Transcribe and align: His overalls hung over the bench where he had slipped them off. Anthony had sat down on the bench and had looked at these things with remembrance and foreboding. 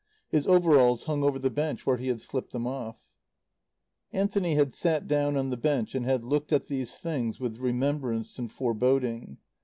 His 0.29 0.47
overalls 0.47 1.03
hung 1.03 1.21
over 1.23 1.37
the 1.37 1.51
bench 1.51 1.85
where 1.85 1.97
he 1.97 2.07
had 2.07 2.19
slipped 2.19 2.53
them 2.53 2.65
off. 2.65 3.05
Anthony 4.11 4.55
had 4.55 4.73
sat 4.73 5.07
down 5.07 5.37
on 5.37 5.51
the 5.51 5.57
bench 5.57 5.93
and 5.93 6.05
had 6.07 6.23
looked 6.23 6.51
at 6.51 6.65
these 6.65 6.95
things 6.97 7.39
with 7.39 7.59
remembrance 7.59 8.39
and 8.39 8.51
foreboding. 8.51 9.37